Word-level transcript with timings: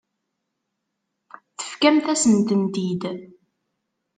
Tefkamt-asent-ten-id. 1.57 3.03